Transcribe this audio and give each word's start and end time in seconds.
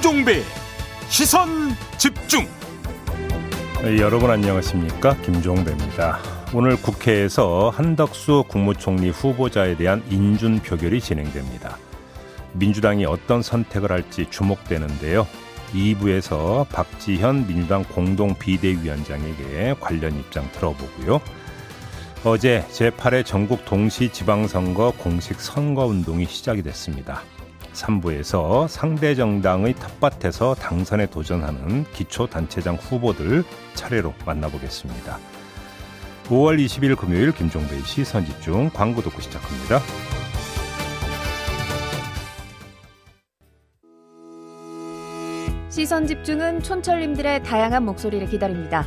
김종배 0.00 0.42
시선 1.10 1.76
집중. 1.98 2.46
네, 3.82 3.98
여러분 3.98 4.30
안녕하십니까 4.30 5.14
김종배입니다. 5.16 6.18
오늘 6.54 6.76
국회에서 6.80 7.68
한덕수 7.68 8.44
국무총리 8.48 9.10
후보자에 9.10 9.76
대한 9.76 10.02
인준 10.08 10.60
표결이 10.60 11.02
진행됩니다. 11.02 11.76
민주당이 12.54 13.04
어떤 13.04 13.42
선택을 13.42 13.92
할지 13.92 14.26
주목되는데요. 14.30 15.26
2부에서 15.74 16.66
박지현 16.70 17.46
민주당 17.46 17.84
공동 17.84 18.34
비대위원장에게 18.34 19.74
관련 19.80 20.18
입장 20.18 20.50
들어보고요. 20.52 21.20
어제 22.24 22.64
제8회 22.70 23.26
전국 23.26 23.66
동시 23.66 24.08
지방선거 24.10 24.94
공식 24.96 25.38
선거운동이 25.38 26.24
시작이 26.24 26.62
됐습니다. 26.62 27.22
3부에서 27.80 28.68
상대 28.68 29.14
정당의 29.14 29.74
텃밭에서 29.74 30.54
당선에 30.54 31.06
도전하는 31.06 31.84
기초단체장 31.92 32.76
후보들 32.76 33.44
차례로 33.74 34.14
만나보겠습니다. 34.26 35.18
5월 36.28 36.64
20일 36.64 36.96
금요일 36.96 37.32
김종배의 37.32 37.82
시선 37.82 38.24
집중 38.24 38.70
광고 38.70 39.02
듣고 39.02 39.20
시작합니다. 39.20 39.80
시선 45.70 46.06
집중은 46.06 46.62
촌철님들의 46.62 47.42
다양한 47.42 47.84
목소리를 47.84 48.28
기다립니다. 48.28 48.86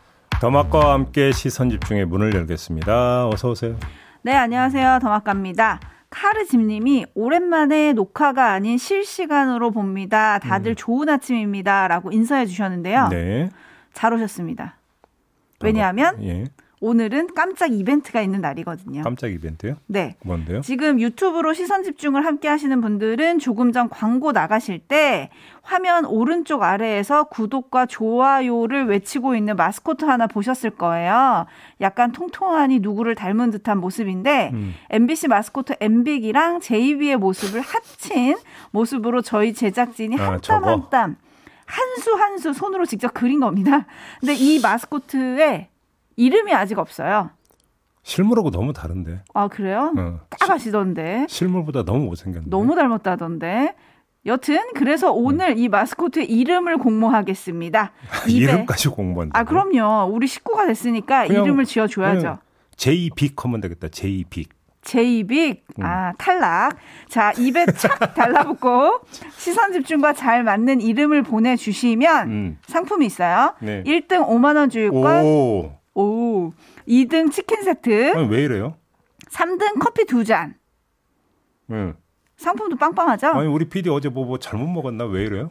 더마과 0.41 0.93
함께 0.93 1.31
시선 1.31 1.69
집중의 1.69 2.05
문을 2.07 2.33
열겠습니다. 2.33 3.27
어서 3.27 3.51
오세요. 3.51 3.77
네, 4.23 4.33
안녕하세요. 4.33 4.97
더마카입니다. 4.99 5.79
카르집님이 6.09 7.05
오랜만에 7.13 7.93
녹화가 7.93 8.51
아닌 8.51 8.79
실시간으로 8.79 9.69
봅니다. 9.69 10.39
다들 10.39 10.71
음. 10.71 10.75
좋은 10.75 11.09
아침입니다. 11.09 11.87
라고 11.87 12.11
인사해 12.11 12.47
주셨는데요. 12.47 13.09
네. 13.09 13.49
잘 13.93 14.15
오셨습니다. 14.15 14.77
왜냐하면 15.61 16.17
예. 16.23 16.45
오늘은 16.81 17.35
깜짝 17.35 17.71
이벤트가 17.71 18.21
있는 18.21 18.41
날이거든요. 18.41 19.03
깜짝 19.03 19.27
이벤트요? 19.31 19.75
네. 19.85 20.15
뭔데요? 20.25 20.61
지금 20.61 20.99
유튜브로 20.99 21.53
시선 21.53 21.83
집중을 21.83 22.25
함께 22.25 22.47
하시는 22.47 22.81
분들은 22.81 23.37
조금 23.37 23.71
전 23.71 23.87
광고 23.87 24.31
나가실 24.31 24.79
때 24.79 25.29
화면 25.61 26.05
오른쪽 26.05 26.63
아래에서 26.63 27.25
구독과 27.25 27.85
좋아요를 27.85 28.87
외치고 28.87 29.35
있는 29.35 29.55
마스코트 29.55 30.05
하나 30.05 30.25
보셨을 30.25 30.71
거예요. 30.71 31.45
약간 31.81 32.11
통통하니 32.11 32.79
누구를 32.79 33.13
닮은 33.13 33.51
듯한 33.51 33.77
모습인데 33.77 34.49
음. 34.51 34.73
MBC 34.89 35.27
마스코트 35.27 35.75
엠빅이랑 35.79 36.61
제이비의 36.61 37.17
모습을 37.17 37.61
합친 37.61 38.35
모습으로 38.71 39.21
저희 39.21 39.53
제작진이 39.53 40.19
아, 40.19 40.31
한땀 40.31 40.63
한땀 40.63 41.15
한수 41.65 42.15
한수 42.15 42.53
손으로 42.53 42.87
직접 42.87 43.13
그린 43.13 43.39
겁니다. 43.39 43.85
근데 44.19 44.33
이 44.33 44.59
마스코트에 44.59 45.69
이름이 46.15 46.53
아직 46.53 46.77
없어요. 46.79 47.31
실물하고 48.03 48.49
너무 48.51 48.73
다른데. 48.73 49.23
아 49.33 49.47
그래요? 49.47 49.93
어. 49.97 50.19
딱 50.29 50.49
아시던데. 50.49 51.25
실물보다 51.29 51.83
너무 51.83 52.05
못생겼는데. 52.05 52.49
너무 52.49 52.75
닮았다던데. 52.75 53.75
여튼 54.25 54.59
그래서 54.75 55.11
오늘 55.11 55.55
네. 55.55 55.63
이 55.63 55.67
마스코트의 55.69 56.29
이름을 56.31 56.77
공모하겠습니다. 56.77 57.91
이름까지 58.27 58.89
공모한다. 58.89 59.39
아 59.39 59.43
그럼요. 59.43 60.11
우리 60.13 60.27
식구가 60.27 60.67
됐으니까 60.67 61.25
이름을 61.25 61.65
지어줘야죠. 61.65 62.37
제이빅 62.75 63.43
하면 63.43 63.61
되겠다. 63.61 63.87
제이빅. 63.89 64.49
제이빅 64.83 65.65
음. 65.79 65.83
아 65.85 66.13
탈락. 66.17 66.75
자 67.07 67.31
입에 67.33 67.65
착 67.77 68.13
달라붙고 68.15 69.01
시선 69.37 69.73
집중과 69.73 70.13
잘 70.13 70.43
맞는 70.43 70.81
이름을 70.81 71.23
보내주시면 71.23 72.29
음. 72.29 72.57
상품이 72.67 73.05
있어요. 73.05 73.55
네. 73.61 73.83
1등 73.83 74.27
5만 74.27 74.55
원 74.55 74.69
주유권. 74.69 75.23
오. 75.23 75.71
오. 75.93 76.51
2등 76.87 77.31
치킨 77.31 77.63
세트. 77.63 78.13
아니, 78.15 78.27
왜 78.27 78.43
이래요? 78.43 78.75
3등 79.29 79.79
커피 79.79 80.05
두 80.05 80.23
잔. 80.23 80.55
응. 81.71 81.95
상품도 82.37 82.77
빵빵하죠? 82.77 83.27
아니, 83.27 83.47
우리 83.47 83.65
PD 83.65 83.89
어제 83.89 84.09
뭐, 84.09 84.25
뭐 84.25 84.39
잘못 84.39 84.67
먹었나? 84.67 85.05
왜 85.05 85.23
이래요? 85.23 85.49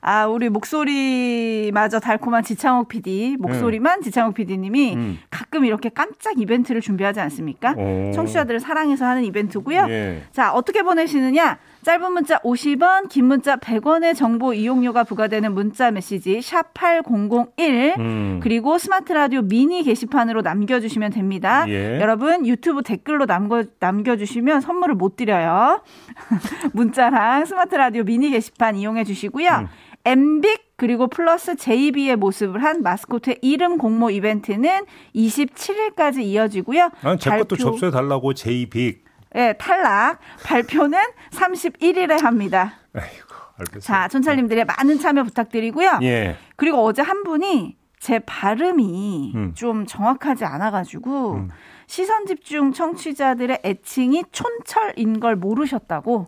아, 0.00 0.26
우리 0.26 0.48
목소리마저 0.48 1.98
달콤한 1.98 2.44
지창욱 2.44 2.88
PD, 2.88 3.36
목소리만 3.40 3.98
음. 3.98 4.02
지창욱 4.02 4.34
PD님이 4.34 4.94
음. 4.94 5.18
가끔 5.30 5.64
이렇게 5.64 5.88
깜짝 5.88 6.38
이벤트를 6.38 6.80
준비하지 6.80 7.18
않습니까? 7.20 7.72
오. 7.76 8.12
청취자들을 8.12 8.60
사랑해서 8.60 9.04
하는 9.04 9.24
이벤트고요. 9.24 9.86
예. 9.88 10.22
자, 10.30 10.52
어떻게 10.52 10.82
보내시느냐? 10.82 11.58
짧은 11.88 12.12
문자 12.12 12.38
50원, 12.40 13.08
긴 13.08 13.24
문자 13.24 13.56
100원의 13.56 14.14
정보 14.14 14.52
이용료가 14.52 15.04
부과되는 15.04 15.54
문자 15.54 15.90
메시지 15.90 16.42
샵 16.42 16.74
8001 16.74 17.94
음. 17.98 18.40
그리고 18.42 18.76
스마트 18.76 19.14
라디오 19.14 19.40
미니 19.40 19.82
게시판으로 19.82 20.42
남겨주시면 20.42 21.12
됩니다. 21.12 21.64
예. 21.66 21.98
여러분 21.98 22.46
유튜브 22.46 22.82
댓글로 22.82 23.24
남겨, 23.24 23.64
남겨주시면 23.80 24.60
선물을 24.60 24.96
못 24.96 25.16
드려요. 25.16 25.82
문자랑 26.74 27.46
스마트 27.46 27.74
라디오 27.76 28.04
미니 28.04 28.28
게시판 28.28 28.76
이용해 28.76 29.04
주시고요. 29.04 29.48
음. 29.48 29.68
엠빅 30.04 30.74
그리고 30.76 31.06
플러스 31.06 31.56
JB의 31.56 32.16
모습을 32.16 32.62
한 32.62 32.82
마스코트의 32.82 33.38
이름 33.40 33.78
공모 33.78 34.10
이벤트는 34.10 34.84
27일까지 35.14 36.20
이어지고요. 36.22 36.90
아니, 37.00 37.18
제 37.18 37.30
발표... 37.30 37.44
것도 37.44 37.56
접수해 37.56 37.90
달라고 37.90 38.34
JBig. 38.34 39.07
예, 39.34 39.54
탈락. 39.58 40.18
발표는 40.44 40.98
31일에 41.30 42.20
합니다. 42.22 42.74
아이고, 42.94 43.28
알겠습니다. 43.58 43.80
자, 43.80 44.08
촌철님들의 44.08 44.64
많은 44.64 44.98
참여 44.98 45.24
부탁드리고요. 45.24 46.00
예. 46.02 46.36
그리고 46.56 46.84
어제 46.84 47.02
한 47.02 47.22
분이 47.24 47.76
제 47.98 48.20
발음이 48.20 49.32
음. 49.34 49.54
좀 49.54 49.86
정확하지 49.86 50.44
않아가지고 50.44 51.34
음. 51.34 51.48
시선 51.86 52.26
집중 52.26 52.72
청취자들의 52.72 53.60
애칭이 53.64 54.24
촌철인 54.30 55.20
걸 55.20 55.36
모르셨다고 55.36 56.26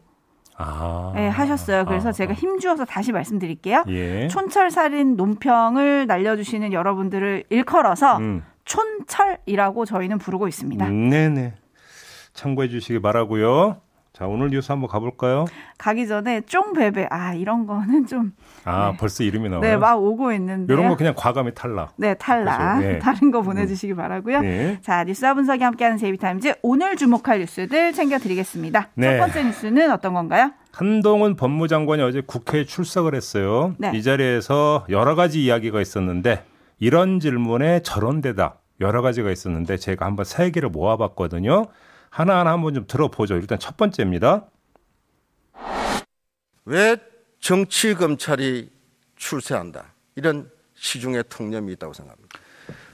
아. 0.56 1.12
네, 1.14 1.28
하셨어요. 1.28 1.86
그래서 1.86 2.10
아. 2.10 2.12
제가 2.12 2.34
힘주어서 2.34 2.84
다시 2.84 3.12
말씀드릴게요. 3.12 3.84
예. 3.88 4.28
촌철살인 4.28 5.16
논평을 5.16 6.06
날려주시는 6.06 6.72
여러분들을 6.72 7.44
일컬어서 7.48 8.18
음. 8.18 8.44
촌철이라고 8.64 9.84
저희는 9.84 10.18
부르고 10.18 10.48
있습니다. 10.48 10.86
음, 10.86 11.08
네네. 11.08 11.54
참고해 12.34 12.68
주시기 12.68 13.00
바라고요. 13.00 13.80
자, 14.12 14.26
오늘 14.26 14.50
뉴스 14.50 14.72
한번 14.72 14.88
가볼까요? 14.88 15.44
가기 15.78 16.08
전에 16.08 16.40
쫑베베. 16.42 17.06
아, 17.10 17.32
이런 17.32 17.66
거는 17.66 18.06
좀. 18.06 18.32
아, 18.64 18.90
네. 18.90 18.96
벌써 18.98 19.22
이름이 19.22 19.48
나와요? 19.48 19.60
네, 19.62 19.76
막 19.76 20.02
오고 20.02 20.32
있는데. 20.32 20.74
이런 20.74 20.88
거 20.88 20.96
그냥 20.96 21.14
과감히 21.16 21.54
탈락. 21.54 21.94
네, 21.96 22.14
탈락. 22.14 22.80
네. 22.80 22.98
다른 22.98 23.30
거 23.30 23.40
보내주시기 23.40 23.94
바라고요. 23.94 24.40
네. 24.40 24.78
자, 24.82 25.04
뉴스 25.04 25.32
분석이 25.32 25.62
함께하는 25.62 25.96
제이비타임즈. 25.96 26.56
오늘 26.62 26.96
주목할 26.96 27.38
뉴스들 27.38 27.92
챙겨드리겠습니다. 27.92 28.88
네. 28.94 29.16
첫 29.16 29.18
번째 29.18 29.44
뉴스는 29.44 29.90
어떤 29.92 30.12
건가요? 30.12 30.50
한동훈 30.72 31.36
법무장관이 31.36 32.02
어제 32.02 32.20
국회에 32.20 32.64
출석을 32.64 33.14
했어요. 33.14 33.74
네. 33.78 33.92
이 33.94 34.02
자리에서 34.02 34.86
여러 34.90 35.14
가지 35.14 35.44
이야기가 35.44 35.80
있었는데 35.80 36.44
이런 36.78 37.20
질문에 37.20 37.80
저런 37.82 38.20
대답 38.20 38.60
여러 38.80 39.02
가지가 39.02 39.30
있었는데 39.30 39.76
제가 39.76 40.04
한번 40.04 40.24
세 40.24 40.50
개를 40.50 40.68
모아봤거든요. 40.68 41.66
하나하나 42.10 42.52
한번 42.52 42.74
좀 42.74 42.86
들어보죠. 42.86 43.36
일단 43.36 43.58
첫 43.58 43.76
번째입니다. 43.76 44.46
왜 46.64 46.96
정치 47.38 47.94
검찰이 47.94 48.70
출세한다? 49.16 49.94
이런 50.16 50.50
시중의 50.74 51.24
통념이 51.28 51.72
있다고 51.72 51.92
생각합니다. 51.92 52.38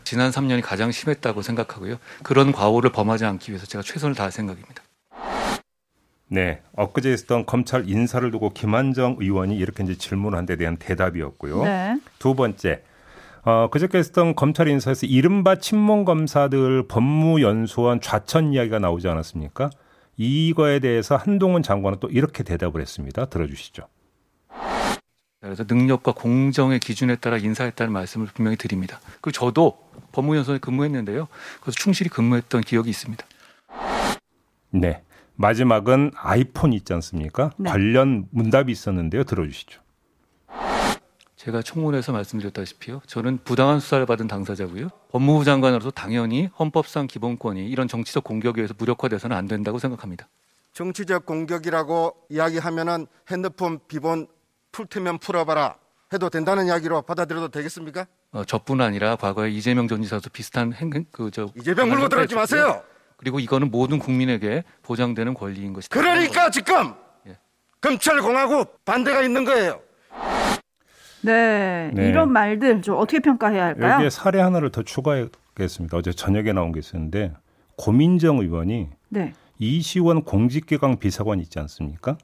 지난 0.04 0.30
3년이 0.30 0.62
가장 0.62 0.92
심했다고 0.92 1.42
생각하고요. 1.42 1.98
그런 2.22 2.52
과오를 2.52 2.92
범하지 2.92 3.24
않기 3.24 3.50
위해서 3.50 3.66
제가 3.66 3.82
최선을 3.82 4.14
다할 4.14 4.30
생각입니다. 4.30 4.82
네, 6.28 6.62
엊그제 6.72 7.12
있었던 7.12 7.46
검찰 7.46 7.88
인사를 7.88 8.28
두고 8.30 8.50
김한정 8.50 9.16
의원이 9.20 9.56
이렇게 9.56 9.82
이제 9.84 9.96
질문한 9.96 10.46
데 10.46 10.56
대한 10.56 10.76
대답이었고요. 10.76 11.64
네. 11.64 12.00
두 12.18 12.34
번째, 12.34 12.82
어, 13.46 13.68
그저께 13.70 13.98
했던 13.98 14.34
검찰 14.34 14.66
인사에서 14.66 15.06
이른바 15.06 15.54
친문 15.54 16.04
검사들 16.04 16.88
법무연수원 16.88 18.00
좌천 18.00 18.52
이야기가 18.52 18.80
나오지 18.80 19.06
않았습니까? 19.06 19.70
이거에 20.16 20.80
대해서 20.80 21.14
한동훈 21.14 21.62
장관은 21.62 22.00
또 22.00 22.08
이렇게 22.08 22.42
대답을 22.42 22.80
했습니다. 22.80 23.26
들어주시죠. 23.26 23.86
그래서 25.40 25.64
능력과 25.68 26.14
공정의 26.14 26.80
기준에 26.80 27.14
따라 27.14 27.36
인사했다는 27.38 27.92
말씀을 27.92 28.26
분명히 28.34 28.56
드립니다. 28.56 28.98
그 29.20 29.30
저도 29.30 29.78
법무연수원에 30.10 30.58
근무했는데요. 30.58 31.28
그래서 31.60 31.76
충실히 31.78 32.10
근무했던 32.10 32.62
기억이 32.62 32.90
있습니다. 32.90 33.24
네. 34.70 35.02
마지막은 35.36 36.10
아이폰 36.16 36.72
있지 36.72 36.92
않습니까? 36.94 37.52
네. 37.58 37.70
관련 37.70 38.26
문답이 38.32 38.72
있었는데요. 38.72 39.22
들어주시죠. 39.22 39.85
제가 41.46 41.62
청문회에서 41.62 42.10
말씀드렸다시피요. 42.10 43.02
저는 43.06 43.38
부당한 43.44 43.78
수사를 43.78 44.04
받은 44.04 44.26
당사자고요. 44.26 44.88
법무부 45.12 45.44
장관으로서 45.44 45.92
당연히 45.92 46.48
헌법상 46.58 47.06
기본권이 47.06 47.68
이런 47.68 47.86
정치적 47.86 48.24
공격에 48.24 48.62
의해서 48.62 48.74
무력화돼서는 48.76 49.36
안 49.36 49.46
된다고 49.46 49.78
생각합니다. 49.78 50.26
정치적 50.72 51.24
공격이라고 51.24 52.16
이야기하면은 52.30 53.06
핸드폰 53.30 53.78
비번 53.86 54.26
풀테면 54.72 55.18
풀어봐라 55.18 55.76
해도 56.12 56.28
된다는 56.30 56.66
이야기로 56.66 57.02
받아들여도 57.02 57.50
되겠습니까? 57.50 58.08
어, 58.32 58.44
저뿐 58.44 58.80
아니라 58.80 59.14
과거에 59.14 59.48
이재명 59.50 59.86
전 59.86 60.02
지사도 60.02 60.30
비슷한 60.30 60.72
행, 60.72 60.90
그저 61.12 61.52
이재명 61.56 61.90
물고 61.90 62.08
들어지 62.08 62.34
마세요. 62.34 62.82
그리고 63.16 63.38
이거는 63.38 63.70
모든 63.70 64.00
국민에게 64.00 64.64
보장되는 64.82 65.34
권리인 65.34 65.74
것이다. 65.74 65.96
그러니까 65.96 66.50
지금 66.50 66.92
예. 67.28 67.38
검찰 67.80 68.20
공화국 68.20 68.84
반대가 68.84 69.22
있는 69.22 69.44
거예요. 69.44 69.85
네, 71.26 71.90
네, 71.94 72.08
이런 72.08 72.32
말들 72.32 72.82
좀 72.82 72.96
어떻게 72.96 73.20
평가해야 73.20 73.64
할까요? 73.66 73.94
여기에 73.94 74.10
사례 74.10 74.40
하나를 74.40 74.70
더 74.70 74.82
추가하겠습니다. 74.82 75.96
어제 75.96 76.12
저녁에 76.12 76.52
나온 76.52 76.72
게 76.72 76.78
있었는데 76.80 77.32
고민정 77.76 78.38
의원이 78.38 78.88
네. 79.10 79.32
이시원 79.58 80.22
공직기강 80.22 80.98
비서관 80.98 81.40
있지 81.40 81.58
않습니까? 81.58 82.16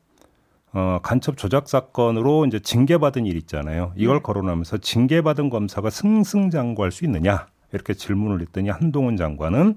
어, 0.74 1.00
간첩 1.02 1.36
조작 1.36 1.68
사건으로 1.68 2.46
이제 2.46 2.58
징계받은 2.58 3.26
일 3.26 3.36
있잖아요. 3.36 3.92
이걸 3.96 4.16
네. 4.16 4.22
거론하면서 4.22 4.78
징계받은 4.78 5.50
검사가 5.50 5.90
승승장구할 5.90 6.90
수 6.92 7.04
있느냐 7.04 7.46
이렇게 7.72 7.92
질문을 7.94 8.40
했더니 8.40 8.70
한동훈 8.70 9.16
장관은 9.16 9.76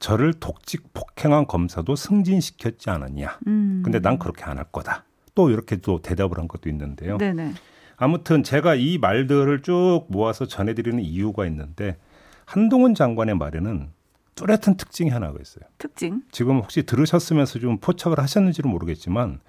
저를 0.00 0.32
독직 0.32 0.92
폭행한 0.94 1.46
검사도 1.46 1.94
승진시켰지 1.94 2.88
않았냐. 2.90 3.38
음. 3.46 3.82
근데 3.84 4.00
난 4.00 4.18
그렇게 4.18 4.44
안 4.44 4.56
할 4.58 4.64
거다. 4.72 5.04
또 5.34 5.50
이렇게 5.50 5.76
또 5.76 6.00
대답을 6.02 6.38
한 6.38 6.48
것도 6.48 6.68
있는데요. 6.70 7.18
네네. 7.18 7.52
아무튼 8.00 8.42
제가 8.42 8.76
이 8.76 8.96
말들을 8.96 9.60
쭉 9.60 10.06
모아서 10.08 10.46
전해드리는 10.46 11.00
이유가 11.04 11.44
있는데 11.46 11.98
한동훈 12.46 12.94
장관의 12.94 13.36
말에는 13.36 13.90
뚜렷한 14.36 14.78
특징이 14.78 15.10
하나가 15.10 15.38
있어요. 15.38 15.64
특징? 15.76 16.22
지금 16.32 16.56
혹시 16.60 16.82
들으셨으면서 16.84 17.58
좀 17.58 17.76
포착을 17.76 18.18
하셨는지는 18.18 18.70
모르겠지만 18.70 19.40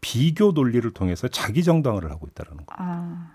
비교 0.00 0.52
논리를 0.52 0.88
통해서 0.92 1.26
자기 1.26 1.64
정당화를 1.64 2.12
하고 2.12 2.28
있다는 2.28 2.64
거. 2.64 2.66
아. 2.78 3.34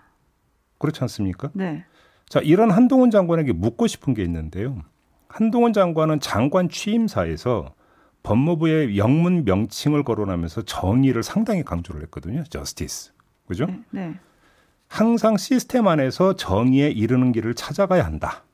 그렇지 0.78 0.98
않습니까? 1.02 1.50
네. 1.52 1.84
자, 2.26 2.40
이런 2.40 2.70
한동훈 2.70 3.10
장관에게 3.10 3.52
묻고 3.52 3.86
싶은 3.86 4.14
게 4.14 4.22
있는데요. 4.24 4.80
한동훈 5.28 5.74
장관은 5.74 6.20
장관 6.20 6.70
취임사에서 6.70 7.74
법무부의 8.22 8.96
영문 8.96 9.44
명칭을 9.44 10.04
거론하면서 10.04 10.62
정의를 10.62 11.22
상당히 11.22 11.62
강조를 11.62 12.00
했거든요. 12.04 12.44
저스티스. 12.44 13.12
그죠? 13.46 13.66
네, 13.66 13.82
네. 13.90 14.20
항상 14.88 15.36
시스템 15.36 15.86
안에서 15.86 16.34
정의에 16.34 16.90
이르는 16.90 17.32
길을 17.32 17.54
찾아가야 17.54 18.04
한다. 18.04 18.44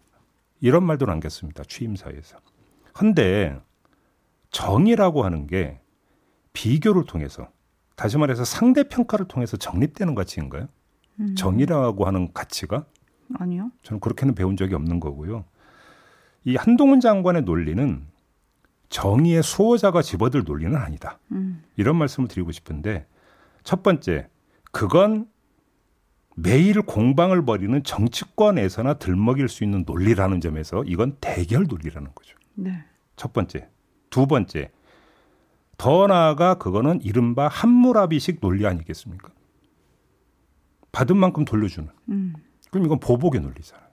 이런 0.61 0.85
말도 0.85 1.07
남겼습니다. 1.07 1.63
취임사에서. 1.65 2.39
근데 2.93 3.59
정의라고 4.51 5.25
하는 5.25 5.47
게 5.47 5.81
비교를 6.53 7.05
통해서 7.05 7.49
다시 7.97 8.19
말해서 8.19 8.45
상대 8.45 8.85
평가를 8.85 9.27
통해서 9.27 9.57
정립되는 9.57 10.15
가치인가요? 10.15 10.69
음. 11.21 11.35
정의라고 11.37 12.07
하는 12.07 12.33
가치가? 12.33 12.85
아니요. 13.39 13.71
저는 13.83 14.01
그렇게는 14.01 14.35
배운 14.35 14.57
적이 14.57 14.75
없는 14.75 15.01
거고요. 15.01 15.45
이 16.45 16.57
한동훈 16.57 17.01
장관의 17.01 17.43
논리는 17.43 18.07
정의의 18.89 19.43
수호자가 19.43 20.03
집어들 20.03 20.45
논리는 20.45 20.77
아니다. 20.77 21.19
음. 21.33 21.63
이런 21.77 21.97
말씀을 21.97 22.29
드리고 22.29 22.53
싶은데 22.53 23.07
첫 23.63 23.83
번째, 23.83 24.29
그건 24.71 25.27
매일 26.35 26.83
공방을 26.83 27.45
벌이는 27.45 27.85
정치권에서나 27.85 28.95
들먹일 28.95 29.49
수 29.49 29.65
있는 29.65 29.85
논리라는 29.87 30.41
점에서 30.41 30.83
이건 30.85 31.17
대결 31.21 31.67
논리라는 31.69 32.11
거죠. 32.15 32.37
네. 32.55 32.85
첫 33.17 33.33
번째. 33.33 33.69
두 34.11 34.27
번째. 34.27 34.71
더 35.77 36.07
나아가 36.07 36.55
그거는 36.55 37.01
이른바 37.03 37.49
한무라비식 37.49 38.41
논리 38.41 38.67
아니겠습니까? 38.67 39.31
받은 40.93 41.17
만큼 41.17 41.45
돌려주는. 41.45 41.89
음. 42.11 42.35
그럼 42.71 42.87
이건 42.87 43.01
보복의 43.01 43.41
논리잖아요. 43.41 43.85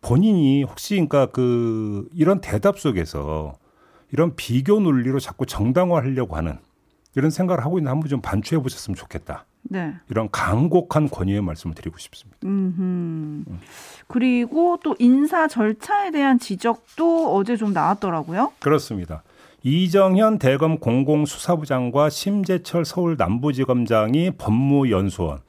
본인이 0.00 0.62
혹시 0.62 0.94
그러니까 0.94 1.26
그 1.26 2.08
이런 2.12 2.40
대답 2.40 2.78
속에서 2.78 3.58
이런 4.12 4.36
비교 4.36 4.78
논리로 4.78 5.18
자꾸 5.18 5.46
정당화하려고 5.46 6.36
하는 6.36 6.58
이런 7.16 7.30
생각을 7.30 7.64
하고 7.64 7.78
있는 7.78 7.90
한번 7.90 8.08
좀 8.08 8.20
반추해 8.20 8.62
보셨으면 8.62 8.94
좋겠다. 8.94 9.46
네. 9.70 9.94
이런 10.10 10.28
강곡한 10.30 11.08
권유의 11.08 11.42
말씀을 11.42 11.74
드리고 11.74 11.98
싶습니다. 11.98 12.38
음. 12.44 13.44
그리고 14.06 14.78
또 14.82 14.94
인사 14.98 15.48
절차에 15.48 16.10
대한 16.10 16.38
지적도 16.38 17.34
어제 17.34 17.56
좀 17.56 17.72
나왔더라고요. 17.72 18.52
그렇습니다. 18.60 19.22
이정현 19.62 20.38
대검 20.38 20.78
공공수사부장과 20.78 22.08
심재철 22.10 22.84
서울 22.84 23.16
남부지검장이 23.18 24.32
법무연수원 24.38 25.40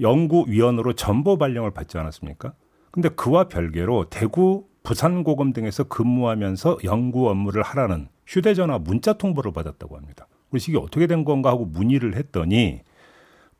연구위원으로 0.00 0.92
전보 0.94 1.38
발령을 1.38 1.70
받지 1.70 1.98
않았습니까? 1.98 2.52
근데 2.90 3.08
그와 3.08 3.48
별개로 3.48 4.10
대구 4.10 4.66
부산고검 4.82 5.52
등에서 5.52 5.84
근무하면서 5.84 6.78
연구 6.84 7.30
업무를 7.30 7.62
하라는 7.62 8.08
휴대전화 8.26 8.78
문자 8.78 9.14
통보를 9.14 9.52
받았다고 9.52 9.96
합니다. 9.96 10.26
그래서 10.50 10.66
이게 10.70 10.78
어떻게 10.78 11.06
된 11.06 11.24
건가 11.24 11.50
하고 11.50 11.64
문의를 11.64 12.16
했더니 12.16 12.80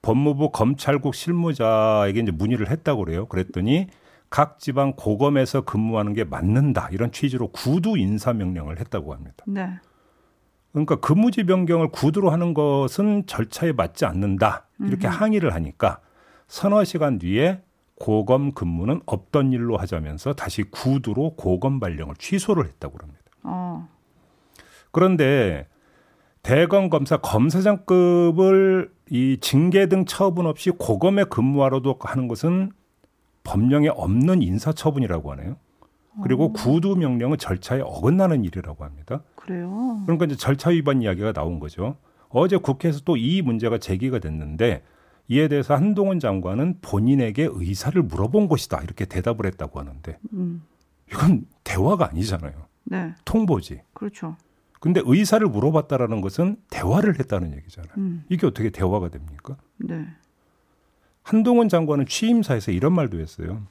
법무부 0.02 0.50
검찰국 0.50 1.14
실무자에게 1.14 2.20
이제 2.20 2.32
문의를 2.32 2.70
했다고 2.70 3.04
그래요. 3.04 3.26
그랬더니 3.26 3.86
각 4.28 4.58
지방 4.58 4.94
고검에서 4.94 5.62
근무하는 5.62 6.12
게 6.12 6.24
맞는다 6.24 6.88
이런 6.90 7.12
취지로 7.12 7.48
구두 7.48 7.96
인사 7.96 8.32
명령을 8.32 8.80
했다고 8.80 9.14
합니다. 9.14 9.44
네. 9.46 9.68
그러니까 10.72 10.96
근무지 10.96 11.44
변경을 11.44 11.88
구두로 11.88 12.30
하는 12.30 12.54
것은 12.54 13.26
절차에 13.26 13.72
맞지 13.72 14.06
않는다 14.06 14.66
이렇게 14.80 15.06
음흠. 15.06 15.16
항의를 15.16 15.54
하니까 15.54 16.00
서너 16.48 16.82
시간 16.84 17.18
뒤에 17.18 17.62
고검 17.94 18.52
근무는 18.52 19.00
없던 19.06 19.52
일로 19.52 19.76
하자면서 19.76 20.32
다시 20.32 20.62
구두로 20.64 21.36
고검 21.36 21.78
발령을 21.78 22.16
취소를 22.16 22.64
했다고 22.64 22.98
합니다. 23.00 23.20
어. 23.44 23.88
그런데 24.90 25.68
대검 26.42 26.90
검사 26.90 27.18
검사장급을 27.18 28.90
이 29.12 29.36
징계 29.42 29.88
등 29.88 30.06
처분 30.06 30.46
없이 30.46 30.70
고검에 30.70 31.24
근무하러도 31.24 31.98
하는 32.00 32.28
것은 32.28 32.72
법령에 33.44 33.88
없는 33.88 34.40
인사 34.40 34.72
처분이라고 34.72 35.32
하네요. 35.32 35.56
그리고 36.22 36.46
어. 36.46 36.52
구두 36.52 36.96
명령은 36.96 37.36
절차에 37.36 37.80
어긋나는 37.82 38.42
일이라고 38.44 38.84
합니다. 38.84 39.22
그래요. 39.34 40.00
그러니까 40.06 40.24
이제 40.24 40.34
절차 40.36 40.70
위반 40.70 41.02
이야기가 41.02 41.32
나온 41.34 41.60
거죠. 41.60 41.96
어제 42.30 42.56
국회에서 42.56 43.00
또 43.00 43.18
이 43.18 43.42
문제가 43.42 43.76
제기가 43.76 44.18
됐는데 44.18 44.82
이에 45.28 45.48
대해서 45.48 45.74
한동훈 45.74 46.18
장관은 46.18 46.78
본인에게 46.80 47.48
의사를 47.52 48.00
물어본 48.02 48.48
것이다 48.48 48.80
이렇게 48.82 49.04
대답을 49.04 49.44
했다고 49.44 49.78
하는데 49.78 50.18
음. 50.32 50.62
이건 51.10 51.44
대화가 51.64 52.08
아니잖아요. 52.08 52.54
네. 52.84 53.14
통보지. 53.26 53.82
그렇죠. 53.92 54.36
근데 54.82 55.00
의사를 55.04 55.46
물어봤다라는 55.46 56.20
것은 56.22 56.56
대화를 56.68 57.20
했다는 57.20 57.54
얘기잖아요. 57.54 57.92
음. 57.98 58.24
이게 58.28 58.48
어떻게 58.48 58.68
대화가 58.68 59.10
됩니까? 59.10 59.56
네. 59.76 60.04
한동훈 61.22 61.68
장관은 61.68 62.06
취임사에서 62.06 62.72
이런 62.72 62.92
말도 62.92 63.20
했어요. 63.20 63.64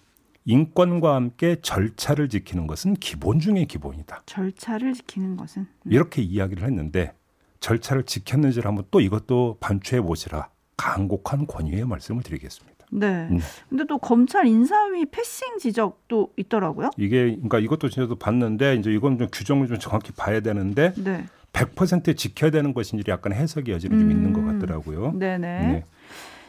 인권과 0.45 1.13
함께 1.13 1.57
절차를 1.61 2.29
지키는 2.29 2.65
것은 2.65 2.93
기본 2.93 3.41
중의 3.41 3.65
기본이다. 3.65 4.23
절차를 4.25 4.93
지키는 4.93 5.35
것은 5.35 5.63
음. 5.63 5.91
이렇게 5.91 6.21
이야기를 6.21 6.63
했는데 6.63 7.13
절차를 7.59 8.03
지켰는지를 8.03 8.65
한번 8.65 8.85
또 8.89 9.01
이것도 9.01 9.57
반추해 9.59 9.99
보시라. 10.01 10.49
강곡한 10.77 11.45
권유의 11.45 11.87
말씀을 11.87 12.23
드리겠습니다. 12.23 12.80
네. 12.91 13.27
음. 13.31 13.39
근데 13.69 13.85
또 13.85 13.97
검찰 13.97 14.45
인사위 14.45 15.05
패싱 15.05 15.57
지적도 15.57 16.31
있더라고요. 16.37 16.91
이게 16.97 17.31
그러니까 17.31 17.59
이것도 17.59 17.89
진짜도 17.89 18.15
봤는데 18.15 18.75
이제 18.75 18.91
이건 18.91 19.17
좀 19.17 19.27
규정을 19.31 19.67
좀 19.67 19.79
정확히 19.79 20.11
봐야 20.11 20.41
되는데 20.41 20.93
네. 20.97 21.25
100% 21.53 22.15
지켜야 22.15 22.51
되는 22.51 22.73
것인지 22.73 23.09
약간 23.09 23.33
해석의 23.33 23.73
여지는 23.73 23.97
음. 23.97 24.01
좀 24.01 24.11
있는 24.11 24.33
것 24.33 24.45
같더라고요. 24.45 25.13
네네. 25.13 25.37
네. 25.37 25.85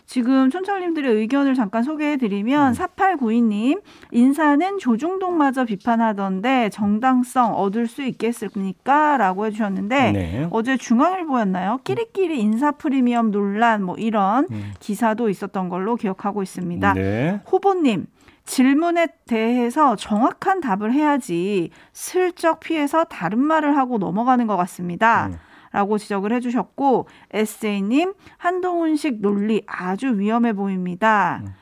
지금 0.07 0.51
촌철님들의 0.51 1.15
의견을 1.15 1.55
잠깐 1.55 1.83
소개해드리면 1.83 2.73
음. 2.73 2.77
4892님 2.77 3.83
인사는 4.11 4.79
조중동마저 4.79 5.65
비판하던데 5.65 6.71
정당성 6.71 7.55
얻을 7.55 7.87
수 7.87 8.03
있겠습니까? 8.03 9.17
라고 9.17 9.47
해주셨는데 9.47 10.13
네. 10.13 10.49
어제 10.51 10.77
중앙일보였나요? 10.77 11.81
끼리끼리 11.85 12.41
인사 12.41 12.73
프리미엄 12.73 13.31
논란 13.31 13.83
뭐 13.83 13.97
이런 13.97 14.47
음. 14.51 14.73
기사도 14.81 15.29
있었던 15.29 15.69
걸로 15.69 15.97
기억하고 15.97 16.43
있습니다. 16.43 16.95
네. 16.95 17.41
후보님 17.47 18.07
질문에 18.45 19.07
대해서 19.27 19.97
정확한 19.97 20.61
답을 20.61 20.93
해야지 20.93 21.71
슬쩍 21.93 22.61
피해서 22.61 23.05
다른 23.05 23.39
말을 23.39 23.77
하고 23.77 23.99
넘어가는 23.99 24.47
것 24.47 24.57
같습니다. 24.57 25.29
음. 25.29 25.39
라고 25.73 25.99
지적을 25.99 26.33
해주셨고, 26.33 27.09
에세이님, 27.33 28.14
한동훈식 28.37 29.21
논리 29.21 29.62
아주 29.67 30.19
위험해 30.19 30.52
보입니다. 30.52 31.41
음. 31.45 31.55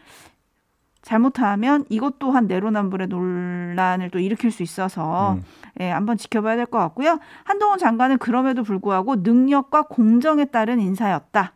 잘못하면 1.03 1.85
이것 1.89 2.19
또한 2.19 2.47
내로남불의 2.47 3.09
논란을 3.09 4.11
또 4.11 4.19
일으킬 4.19 4.51
수 4.51 4.63
있어서 4.63 5.33
음. 5.35 5.45
예, 5.81 5.91
한번 5.91 6.17
지켜봐야 6.17 6.57
될 6.57 6.67
것 6.67 6.79
같고요. 6.79 7.19
한동훈 7.45 7.79
장관은 7.79 8.19
그럼에도 8.19 8.63
불구하고 8.63 9.17
능력과 9.17 9.83
공정에 9.83 10.45
따른 10.47 10.79
인사였다. 10.81 11.53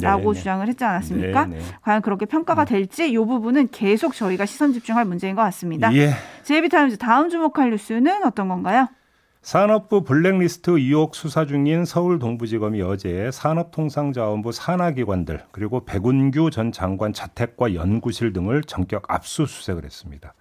라고 0.00 0.32
네네. 0.32 0.34
주장을 0.34 0.66
했지 0.66 0.82
않았습니까? 0.84 1.44
네네. 1.46 1.62
과연 1.82 2.02
그렇게 2.02 2.26
평가가 2.26 2.62
음. 2.62 2.66
될지 2.66 3.08
이 3.08 3.16
부분은 3.16 3.68
계속 3.70 4.12
저희가 4.14 4.44
시선 4.44 4.72
집중할 4.72 5.04
문제인 5.04 5.36
것 5.36 5.42
같습니다. 5.42 5.94
예. 5.94 6.10
제이비타임즈 6.42 6.96
다음 6.98 7.28
주목할 7.28 7.70
뉴스는 7.70 8.24
어떤 8.24 8.48
건가요? 8.48 8.88
산업부 9.44 10.04
블랙리스트 10.04 10.70
의혹 10.70 11.14
수사 11.14 11.44
중인 11.44 11.84
서울 11.84 12.18
동부지검이 12.18 12.80
어제 12.80 13.30
산업통상자원부 13.30 14.52
산하기관들 14.52 15.44
그리고 15.50 15.84
백운규 15.84 16.50
전 16.50 16.72
장관 16.72 17.12
자택과 17.12 17.74
연구실 17.74 18.32
등을 18.32 18.62
전격 18.62 19.04
압수수색을 19.06 19.84
했습니다. 19.84 20.32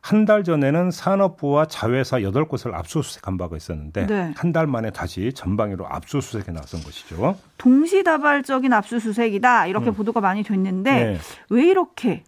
한 0.00 0.26
달 0.26 0.44
전에는 0.44 0.92
산업부와 0.92 1.66
자회사 1.66 2.18
8곳을 2.20 2.72
압수수색한 2.74 3.36
바가 3.36 3.56
있었는데 3.56 4.06
네. 4.06 4.32
한달 4.36 4.68
만에 4.68 4.90
다시 4.90 5.32
전방위로 5.32 5.88
압수수색에 5.88 6.54
나선 6.54 6.82
것이죠. 6.82 7.36
동시다발적인 7.58 8.72
압수수색이다 8.72 9.66
이렇게 9.66 9.88
음. 9.90 9.94
보도가 9.94 10.20
많이 10.20 10.44
됐는데 10.44 10.92
네. 10.92 11.18
왜 11.48 11.64
이렇게 11.66 12.22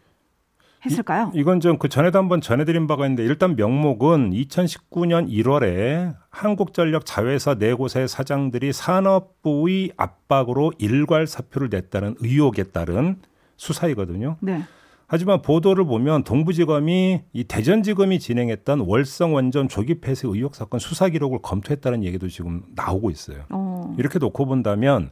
했을까요? 0.84 1.32
이, 1.34 1.40
이건 1.40 1.60
좀 1.60 1.78
그 1.78 1.88
전에도 1.88 2.18
한번 2.18 2.40
전해드린 2.40 2.86
바가 2.86 3.06
있는데 3.06 3.24
일단 3.24 3.56
명목은 3.56 4.30
2019년 4.30 5.28
1월에 5.30 6.14
한국전력 6.30 7.04
자회사 7.06 7.54
네 7.54 7.72
곳의 7.74 8.08
사장들이 8.08 8.72
산업부의 8.72 9.92
압박으로 9.96 10.72
일괄 10.78 11.26
사표를 11.26 11.68
냈다는 11.70 12.16
의혹에 12.20 12.64
따른 12.64 13.16
수사이거든요. 13.56 14.36
네. 14.40 14.62
하지만 15.08 15.40
보도를 15.40 15.84
보면 15.84 16.24
동부지검이 16.24 17.22
이 17.32 17.44
대전지검이 17.44 18.18
진행했던 18.18 18.80
월성 18.80 19.34
원전 19.34 19.68
조기 19.68 20.00
폐쇄 20.00 20.26
의혹 20.26 20.56
사건 20.56 20.80
수사 20.80 21.08
기록을 21.08 21.38
검토했다는 21.42 22.02
얘기도 22.02 22.28
지금 22.28 22.62
나오고 22.74 23.10
있어요. 23.10 23.44
어. 23.50 23.94
이렇게 23.98 24.18
놓고 24.18 24.46
본다면 24.46 25.10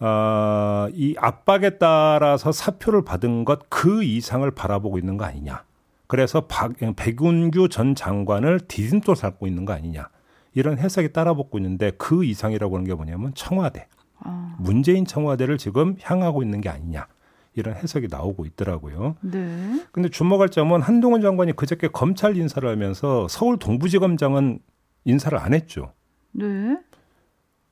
어, 0.00 0.88
이 0.92 1.14
압박에 1.18 1.78
따라서 1.78 2.52
사표를 2.52 3.04
받은 3.04 3.44
것 3.44 3.60
그 3.68 4.02
이상을 4.02 4.48
바라보고 4.50 4.98
있는 4.98 5.16
거 5.16 5.24
아니냐. 5.24 5.64
그래서 6.06 6.42
박, 6.46 6.72
백운규 6.96 7.68
전 7.68 7.94
장관을 7.94 8.60
디딤돌 8.68 9.16
삼고 9.16 9.46
있는 9.46 9.64
거 9.64 9.72
아니냐. 9.72 10.08
이런 10.54 10.78
해석이 10.78 11.12
따라붙고 11.12 11.58
있는데 11.58 11.90
그 11.98 12.24
이상이라고 12.24 12.76
하는 12.76 12.86
게 12.86 12.94
뭐냐면 12.94 13.32
청와대. 13.34 13.88
아. 14.20 14.56
문재인 14.58 15.04
청와대를 15.04 15.58
지금 15.58 15.96
향하고 16.00 16.42
있는 16.42 16.60
게 16.60 16.68
아니냐. 16.68 17.06
이런 17.56 17.74
해석이 17.74 18.08
나오고 18.10 18.46
있더라고요. 18.46 19.16
네. 19.20 19.84
근데 19.92 20.08
주목할 20.08 20.48
점은 20.48 20.82
한동훈 20.82 21.20
장관이 21.20 21.52
그저께 21.54 21.88
검찰 21.88 22.36
인사를 22.36 22.68
하면서 22.68 23.26
서울 23.28 23.58
동부지검장은 23.58 24.58
인사를 25.04 25.38
안 25.38 25.54
했죠. 25.54 25.92
네. 26.32 26.76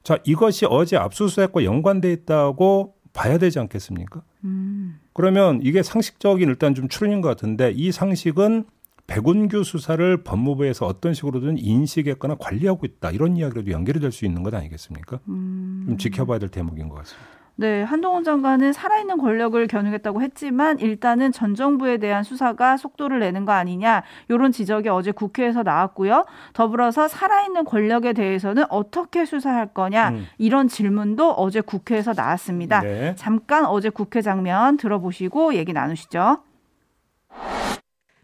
자, 0.03 0.19
이것이 0.25 0.67
어제 0.69 0.97
압수수색과 0.97 1.65
연관돼 1.65 2.13
있다고 2.13 2.95
봐야 3.13 3.39
되지 3.39 3.59
않겠습니까? 3.59 4.23
음. 4.45 4.99
그러면 5.13 5.61
이게 5.63 5.83
상식적인 5.83 6.49
일단 6.49 6.75
좀 6.75 6.89
추론인 6.89 7.21
것 7.21 7.29
같은데 7.29 7.71
이 7.75 7.93
상식은 7.93 8.65
백운규 9.07 9.65
수사를 9.65 10.23
법무부에서 10.23 10.87
어떤 10.87 11.13
식으로든 11.13 11.59
인식했거나 11.59 12.37
관리하고 12.39 12.87
있다 12.87 13.11
이런 13.11 13.37
이야기로도 13.37 13.71
연결이 13.71 14.01
될 14.01 14.13
수 14.13 14.25
있는 14.25 14.43
것 14.43 14.55
아니겠습니까? 14.55 15.21
음. 15.29 15.85
좀 15.87 15.99
지켜봐야 15.99 16.39
될 16.39 16.49
대목인 16.49 16.89
것 16.89 16.97
같습니다. 16.97 17.29
네, 17.57 17.83
한동훈 17.83 18.25
장관은 18.25 18.73
살아있는 18.73 19.19
권력을 19.19 19.65
겨누겠다고 19.67 20.23
했지만 20.23 20.79
일단은 20.79 21.33
전 21.33 21.55
정부에 21.55 21.99
대한 21.99 22.25
수사가 22.25 22.77
속도를 22.77 23.21
내는 23.21 23.45
거 23.45 23.53
아니냐 23.53 24.03
이런 24.29 24.53
지적이 24.53 24.89
어제 24.89 25.13
국회에서 25.13 25.63
나왔고요. 25.63 26.25
더불어서 26.55 27.09
살아있는 27.09 27.65
권력에 27.65 28.15
대해서는 28.15 28.65
어떻게 28.71 29.25
수사할 29.25 29.69
거냐 29.69 30.11
음. 30.11 30.27
이런 30.39 30.67
질문도 30.67 31.33
어제 31.33 31.61
국회에서 31.61 32.15
나왔습니다. 32.15 32.81
네. 32.81 33.15
잠깐 33.17 33.67
어제 33.67 33.91
국회 33.91 34.23
장면 34.23 34.77
들어보시고 34.79 35.55
얘기 35.55 35.73
나누시죠. 35.73 36.39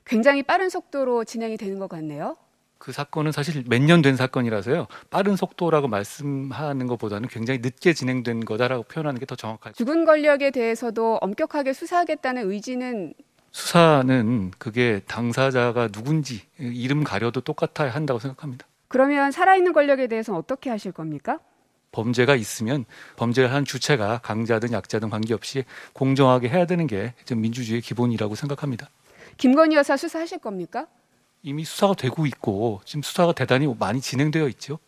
굉장히 0.05 0.43
빠른 0.43 0.71
속도로 0.71 1.25
진행이 1.25 1.59
되는 1.59 1.79
것 1.79 1.89
같네요. 1.89 2.37
그 2.79 2.93
사건은 2.93 3.33
사실 3.33 3.65
몇 3.69 3.83
년 3.83 4.03
된 4.03 4.17
사건이라서요. 4.17 4.87
빠른 5.11 5.35
속도라고 5.37 5.89
말씀하는 5.89 6.87
것보다는 6.87 7.29
굉장히 7.29 7.59
늦게 7.61 7.93
진행된 7.93 8.45
거다라고 8.45 8.85
표현하는 8.85 9.19
게 9.19 9.27
더 9.27 9.35
정확하죠. 9.37 9.75
죽은 9.77 10.05
권력에 10.05 10.51
대해서도 10.51 11.17
엄격하게 11.21 11.73
수사하겠다는 11.73 12.51
의지는 12.51 13.15
수사는 13.51 14.53
그게 14.59 15.01
당사자가 15.07 15.89
누군지 15.89 16.43
이름 16.59 17.03
가려도 17.05 17.41
똑같아야 17.41 17.91
한다고 17.91 18.21
생각합니다. 18.21 18.67
그러면 18.89 19.33
살아있는 19.33 19.73
권력에 19.73 20.07
대해서는 20.07 20.39
어떻게 20.39 20.71
하실 20.71 20.93
겁니까? 20.93 21.39
범죄가 21.93 22.37
있으면 22.37 22.85
범죄를 23.17 23.53
한 23.53 23.65
주체가 23.65 24.19
강자든 24.23 24.73
약자든 24.73 25.11
관계없이 25.11 25.65
공정하게 25.95 26.49
해야 26.51 26.67
되는 26.67 26.87
게 26.87 27.15
민주주의의 27.35 27.81
기본이라고 27.83 28.35
생각합니다. 28.35 28.89
김건희 29.39 29.77
여사 29.77 29.97
수사하실 29.97 30.39
겁니까? 30.39 30.87
이미 31.43 31.65
수사가 31.65 31.95
되고 31.95 32.27
있고 32.27 32.81
지금 32.85 33.03
수사가 33.03 33.33
대단히 33.33 33.73
많이 33.79 34.01
진행되어 34.01 34.49
있죠. 34.49 34.79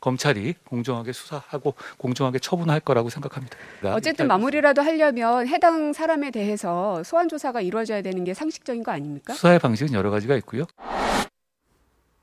검찰이 0.00 0.54
공정하게 0.64 1.12
수사하고 1.12 1.74
공정하게 1.96 2.38
처분할 2.38 2.80
거라고 2.80 3.10
생각합니다. 3.10 3.56
어쨌든 3.94 4.28
마무리라도 4.28 4.80
하려면 4.80 5.48
해당 5.48 5.92
사람에 5.92 6.30
대해서 6.30 7.02
소환 7.02 7.28
조사가 7.28 7.60
이루어져야 7.60 8.02
되는 8.02 8.22
게 8.24 8.32
상식적인 8.32 8.84
거 8.84 8.92
아닙니까? 8.92 9.34
수사의 9.34 9.58
방식은 9.58 9.92
여러 9.94 10.10
가지가 10.10 10.36
있고요. 10.36 10.64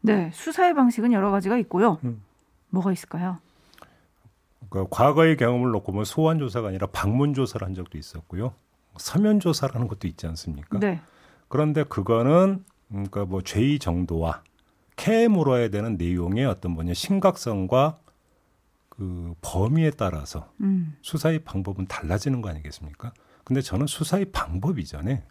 네, 0.01 0.31
수사의 0.33 0.73
방식은 0.73 1.11
여러 1.11 1.31
가지가 1.31 1.57
있고요. 1.57 1.99
음. 2.03 2.21
뭐가 2.69 2.91
있을까요? 2.93 3.39
그러니까 4.69 4.95
과거의 4.95 5.35
경험을 5.37 5.71
놓고 5.71 5.91
보면 5.91 6.05
소환 6.05 6.39
조사가 6.39 6.69
아니라 6.69 6.87
방문 6.87 7.33
조사를 7.33 7.65
한 7.65 7.73
적도 7.73 7.97
있었고요. 7.97 8.53
서면 8.97 9.39
조사라는 9.39 9.87
것도 9.87 10.07
있지 10.07 10.27
않습니까? 10.27 10.79
네. 10.79 11.01
그런데 11.47 11.83
그거는 11.83 12.63
그러니까 12.89 13.25
뭐 13.25 13.41
죄의 13.41 13.79
정도와 13.79 14.43
캐 14.95 15.27
물어야 15.27 15.69
되는 15.69 15.97
내용의 15.97 16.45
어떤 16.45 16.71
뭐냐 16.71 16.93
심각성과 16.93 17.99
그 18.89 19.33
범위에 19.41 19.91
따라서 19.91 20.51
음. 20.61 20.95
수사의 21.01 21.39
방법은 21.39 21.87
달라지는 21.87 22.41
거 22.41 22.49
아니겠습니까? 22.49 23.13
근데 23.43 23.61
저는 23.61 23.87
수사의 23.87 24.25
방법 24.31 24.79
이전에 24.79 25.23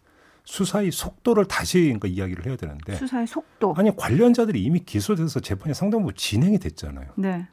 수사의 0.43 0.91
속도를 0.91 1.45
다시 1.45 1.81
그러니까 1.81 2.07
이야기를 2.07 2.45
해야 2.45 2.55
되는데 2.55 2.95
수사의 2.95 3.25
속도 3.25 3.73
아니 3.75 3.95
관련자들이 3.95 4.61
이미 4.61 4.79
기소돼서 4.79 5.39
재판이 5.39 5.73
상당부 5.73 6.13
진행이 6.13 6.59
됐잖아요. 6.59 7.09
네. 7.15 7.47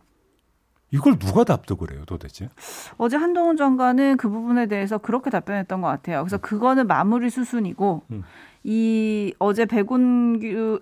이걸 0.90 1.18
누가 1.18 1.42
답득을 1.42 1.90
해요, 1.92 2.02
도대체? 2.06 2.50
어제 2.98 3.16
한동훈 3.16 3.56
장관은 3.56 4.18
그 4.18 4.28
부분에 4.28 4.66
대해서 4.66 4.98
그렇게 4.98 5.30
답변했던 5.30 5.80
것 5.80 5.88
같아요. 5.88 6.22
그래서 6.22 6.36
음. 6.36 6.40
그거는 6.42 6.86
마무리 6.86 7.30
수순이고 7.30 8.02
음. 8.10 8.22
이 8.64 9.34
어제 9.38 9.64
백운규 9.64 10.80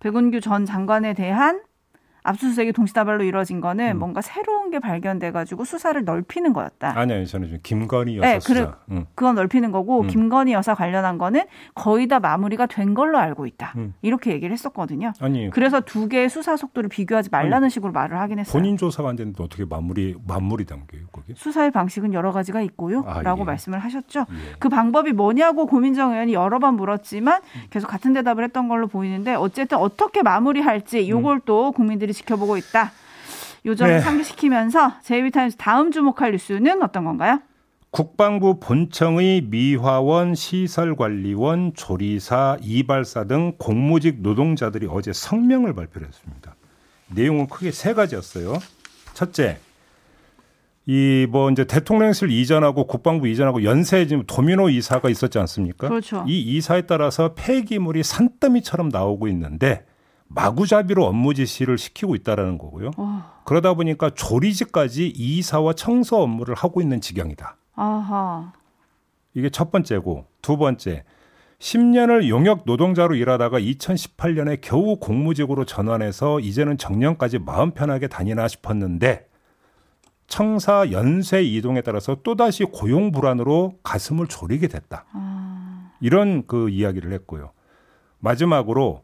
백운규 0.00 0.40
전 0.40 0.64
장관에 0.64 1.14
대한 1.14 1.62
압수수색이 2.26 2.72
동시다발로 2.72 3.24
이루어진 3.24 3.60
거는 3.60 3.92
음. 3.96 3.98
뭔가 3.98 4.20
새로운 4.20 4.70
게 4.70 4.78
발견돼 4.78 5.30
가지고 5.30 5.64
수사를 5.64 6.02
넓히는 6.04 6.52
거였다. 6.52 6.98
아니요, 6.98 7.24
저는 7.24 7.46
지금 7.46 7.60
김건희 7.62 8.18
여사 8.18 8.26
네, 8.26 8.40
수사. 8.40 8.54
그래, 8.54 8.70
음. 8.90 9.06
그건 9.14 9.36
넓히는 9.36 9.70
거고 9.70 10.02
음. 10.02 10.06
김건희 10.08 10.52
여사 10.52 10.74
관련한 10.74 11.18
거는 11.18 11.42
거의 11.74 12.08
다 12.08 12.20
마무리가 12.20 12.66
된 12.66 12.94
걸로 12.94 13.18
알고 13.18 13.46
있다. 13.46 13.74
음. 13.76 13.94
이렇게 14.02 14.32
얘기를 14.32 14.52
했었거든요. 14.52 15.12
아니, 15.20 15.50
그래서 15.50 15.80
두 15.80 16.08
개의 16.08 16.28
수사 16.28 16.56
속도를 16.56 16.88
비교하지 16.88 17.30
말라는 17.30 17.64
아니, 17.64 17.70
식으로 17.70 17.92
말을 17.92 18.18
하긴 18.18 18.40
했어요. 18.40 18.52
본인 18.52 18.76
조사가 18.76 19.08
안 19.08 19.16
됐는데 19.16 19.42
어떻게 19.42 19.64
마무리 19.64 20.16
마무리 20.26 20.64
단계요, 20.64 21.02
거기? 21.12 21.34
수사의 21.36 21.70
방식은 21.70 22.12
여러 22.12 22.32
가지가 22.32 22.60
있고요.라고 22.62 23.42
아, 23.42 23.42
예. 23.42 23.44
말씀을 23.44 23.78
하셨죠. 23.78 24.20
예. 24.20 24.56
그 24.58 24.68
방법이 24.68 25.12
뭐냐고 25.12 25.66
고민정 25.66 26.12
의원이 26.12 26.34
여러 26.34 26.58
번 26.58 26.74
물었지만 26.74 27.40
계속 27.70 27.86
같은 27.88 28.12
대답을 28.12 28.44
했던 28.44 28.68
걸로 28.68 28.86
보이는데 28.88 29.34
어쨌든 29.34 29.78
어떻게 29.78 30.22
마무리할지 30.22 31.08
요걸 31.08 31.36
음. 31.36 31.40
또 31.44 31.72
국민들이 31.72 32.12
지켜보고 32.16 32.56
있다. 32.56 32.92
요점을 33.64 33.92
네. 33.94 34.00
상기시키면서 34.00 35.00
제이비타임즈 35.02 35.56
다음 35.56 35.90
주목할 35.90 36.32
뉴스는 36.32 36.82
어떤 36.82 37.04
건가요? 37.04 37.40
국방부 37.90 38.60
본청의 38.60 39.42
미화원, 39.42 40.34
시설관리원, 40.34 41.72
조리사, 41.74 42.58
이발사 42.60 43.24
등 43.24 43.54
공무직 43.58 44.20
노동자들이 44.20 44.86
어제 44.90 45.12
성명을 45.12 45.74
발표했습니다. 45.74 46.54
내용은 47.14 47.46
크게 47.46 47.70
세 47.70 47.94
가지였어요. 47.94 48.58
첫째, 49.14 49.58
이 50.86 51.26
뭐 51.30 51.50
이제 51.50 51.64
대통령실 51.64 52.30
이전하고 52.30 52.86
국방부 52.86 53.26
이전하고 53.26 53.64
연쇄 53.64 54.06
지금 54.06 54.22
도미노 54.26 54.68
이사가 54.70 55.08
있었지 55.08 55.38
않습니까? 55.40 55.88
그렇죠. 55.88 56.24
이 56.28 56.38
이사에 56.40 56.82
따라서 56.82 57.34
폐기물이 57.34 58.02
산더미처럼 58.04 58.90
나오고 58.90 59.26
있는데 59.28 59.84
마구잡이로 60.28 61.04
업무 61.04 61.34
지시를 61.34 61.78
시키고 61.78 62.14
있다라는 62.16 62.58
거고요. 62.58 62.90
어. 62.96 63.42
그러다 63.44 63.74
보니까 63.74 64.10
조리직까지 64.10 65.08
이사와 65.08 65.74
청소 65.74 66.16
업무를 66.22 66.54
하고 66.54 66.80
있는 66.80 67.00
지경이다. 67.00 67.56
아하. 67.74 68.52
이게 69.34 69.50
첫 69.50 69.70
번째고 69.70 70.26
두 70.42 70.56
번째 70.56 71.04
10년을 71.58 72.28
용역 72.28 72.62
노동자로 72.66 73.14
일하다가 73.14 73.60
2018년에 73.60 74.60
겨우 74.60 74.96
공무직으로 74.96 75.64
전환해서 75.64 76.40
이제는 76.40 76.76
정년까지 76.76 77.38
마음 77.38 77.70
편하게 77.70 78.08
다니나 78.08 78.48
싶었는데 78.48 79.28
청사 80.26 80.90
연쇄 80.90 81.42
이동에 81.42 81.82
따라서 81.82 82.16
또다시 82.22 82.64
고용 82.64 83.12
불안으로 83.12 83.78
가슴을 83.82 84.26
졸이게 84.26 84.68
됐다. 84.68 85.04
아. 85.12 85.90
이런 86.00 86.46
그 86.46 86.68
이야기를 86.68 87.12
했고요. 87.12 87.52
마지막으로 88.18 89.02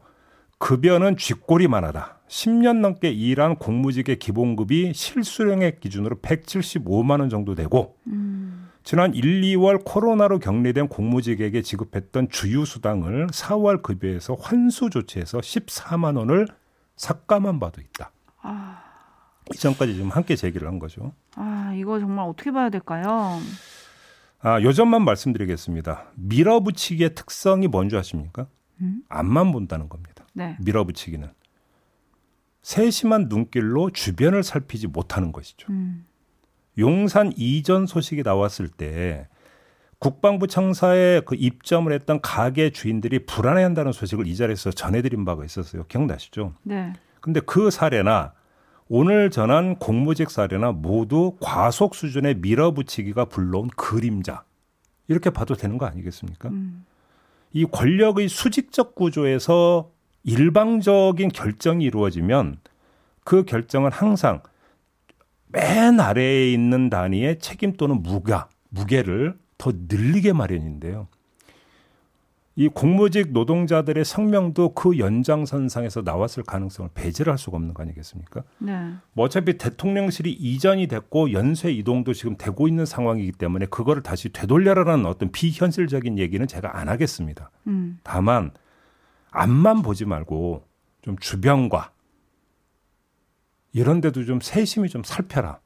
급여는 0.63 1.17
쥐꼬리만 1.17 1.83
하다. 1.83 2.19
10년 2.29 2.79
넘게 2.79 3.11
일한 3.11 3.57
공무직의 3.57 4.17
기본급이 4.17 4.93
실수령액 4.93 5.81
기준으로 5.81 6.21
175만 6.21 7.19
원 7.19 7.29
정도 7.29 7.53
되고 7.53 7.97
음. 8.07 8.69
지난 8.81 9.13
1, 9.13 9.41
2월 9.41 9.81
코로나로 9.83 10.39
격리된 10.39 10.87
공무직에게 10.87 11.61
지급했던 11.61 12.29
주휴수당을 12.29 13.27
4월 13.27 13.81
급여에서 13.81 14.35
환수 14.39 14.89
조치해서 14.89 15.39
14만 15.39 16.17
원을 16.17 16.47
삭감한 16.95 17.59
바도 17.59 17.81
있다. 17.81 18.11
아. 18.41 18.81
이전까지 19.53 19.95
지금 19.95 20.11
함께 20.11 20.37
제기를 20.37 20.69
한 20.69 20.79
거죠. 20.79 21.11
아, 21.35 21.73
이거 21.75 21.99
정말 21.99 22.25
어떻게 22.25 22.51
봐야 22.51 22.69
될까요? 22.69 23.37
아, 24.39 24.61
요점만 24.61 25.03
말씀드리겠습니다. 25.03 26.05
밀어붙이기의 26.15 27.15
특성이 27.15 27.67
뭔지 27.67 27.97
아십니까? 27.97 28.47
음? 28.79 29.01
앞만 29.09 29.51
본다는 29.51 29.89
겁니다. 29.89 30.12
네. 30.33 30.57
밀어붙이기는. 30.59 31.29
세심한 32.61 33.27
눈길로 33.29 33.89
주변을 33.91 34.43
살피지 34.43 34.87
못하는 34.87 35.31
것이죠. 35.31 35.67
음. 35.71 36.05
용산 36.77 37.31
이전 37.35 37.85
소식이 37.85 38.23
나왔을 38.23 38.67
때 38.67 39.27
국방부 39.99 40.47
청사에 40.47 41.21
그 41.25 41.35
입점을 41.35 41.91
했던 41.91 42.19
가게 42.21 42.71
주인들이 42.71 43.25
불안해한다는 43.25 43.91
소식을 43.91 44.27
이 44.27 44.35
자리에서 44.35 44.71
전해드린 44.71 45.23
바가 45.23 45.45
있었어요. 45.45 45.85
기억나시죠? 45.85 46.53
네. 46.63 46.93
근데 47.21 47.39
그 47.39 47.69
사례나 47.69 48.33
오늘 48.89 49.29
전한 49.29 49.77
공무직 49.77 50.29
사례나 50.29 50.73
모두 50.73 51.37
과속 51.39 51.95
수준의 51.95 52.35
밀어붙이기가 52.39 53.25
불러온 53.25 53.69
그림자 53.75 54.43
이렇게 55.07 55.29
봐도 55.29 55.55
되는 55.55 55.77
거 55.77 55.85
아니겠습니까? 55.85 56.49
음. 56.49 56.85
이 57.53 57.65
권력의 57.65 58.27
수직적 58.27 58.95
구조에서 58.95 59.89
일방적인 60.23 61.29
결정이 61.29 61.83
이루어지면 61.85 62.57
그 63.23 63.43
결정은 63.43 63.91
항상 63.91 64.41
맨 65.47 65.99
아래에 65.99 66.51
있는 66.51 66.89
단위의 66.89 67.39
책임 67.39 67.73
또는 67.73 68.01
무가, 68.01 68.49
무게를 68.69 69.37
더 69.57 69.71
늘리게 69.87 70.33
마련인데요. 70.33 71.07
이 72.55 72.67
공무직 72.67 73.31
노동자들의 73.31 74.05
성명도 74.05 74.73
그 74.73 74.99
연장선상에서 74.99 76.01
나왔을 76.01 76.43
가능성을 76.43 76.91
배제를 76.93 77.31
할 77.31 77.37
수가 77.39 77.57
없는 77.57 77.73
거 77.73 77.81
아니겠습니까? 77.81 78.43
네. 78.59 78.93
뭐 79.13 79.25
어차피 79.25 79.57
대통령실이 79.57 80.31
이전이 80.31 80.87
됐고 80.87 81.31
연쇄 81.33 81.71
이동도 81.71 82.13
지금 82.13 82.35
되고 82.37 82.67
있는 82.67 82.85
상황이기 82.85 83.31
때문에 83.33 83.65
그거를 83.67 84.03
다시 84.03 84.29
되돌려라라는 84.29 85.05
어떤 85.07 85.31
비현실적인 85.31 86.19
얘기는 86.19 86.45
제가 86.45 86.77
안 86.77 86.89
하겠습니다. 86.89 87.49
음. 87.65 87.97
다만 88.03 88.51
앞만 89.33 89.81
보지 89.81 90.05
말고 90.05 90.63
좀 91.01 91.17
주변과 91.17 91.91
이런 93.73 94.01
데도 94.01 94.23
좀 94.25 94.39
세심히 94.39 94.87
좀 94.89 95.03
살펴라. 95.03 95.59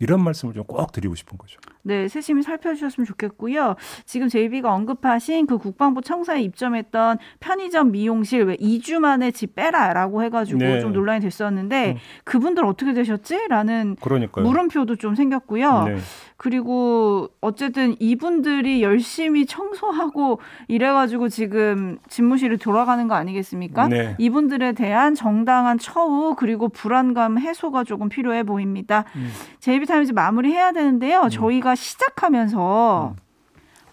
이런 0.00 0.24
말씀을 0.24 0.54
좀 0.54 0.64
꼭 0.66 0.90
드리고 0.90 1.14
싶은 1.14 1.38
거죠. 1.38 1.60
네, 1.82 2.08
세심히 2.08 2.42
살펴주셨으면 2.42 3.06
좋겠고요. 3.06 3.76
지금 4.06 4.28
제이비가 4.28 4.72
언급하신 4.72 5.46
그 5.46 5.56
국방부 5.58 6.00
청사에 6.02 6.42
입점했던 6.42 7.18
편의점 7.38 7.92
미용실 7.92 8.42
왜 8.44 8.56
2주 8.56 8.98
만에 8.98 9.30
집 9.30 9.54
빼라라고 9.54 10.24
해가지고 10.24 10.58
네. 10.58 10.80
좀 10.80 10.92
논란이 10.92 11.20
됐었는데 11.20 11.92
음. 11.92 11.96
그분들 12.24 12.64
어떻게 12.64 12.92
되셨지?라는 12.92 13.96
그러니까요. 14.00 14.44
물음표도 14.44 14.96
좀 14.96 15.14
생겼고요. 15.14 15.84
네. 15.84 15.96
그리고 16.44 17.30
어쨌든 17.40 17.96
이분들이 17.98 18.82
열심히 18.82 19.46
청소하고 19.46 20.40
이래가지고 20.68 21.30
지금 21.30 21.96
집무실을 22.10 22.58
돌아가는 22.58 23.08
거 23.08 23.14
아니겠습니까? 23.14 23.88
네. 23.88 24.14
이분들에 24.18 24.72
대한 24.72 25.14
정당한 25.14 25.78
처우 25.78 26.34
그리고 26.36 26.68
불안감 26.68 27.38
해소가 27.38 27.84
조금 27.84 28.10
필요해 28.10 28.42
보입니다. 28.42 29.06
음. 29.16 29.30
제이비타임즈 29.60 30.12
마무리해야 30.12 30.72
되는데요. 30.72 31.22
음. 31.22 31.28
저희가 31.30 31.76
시작하면서 31.76 33.14
음. 33.14 33.22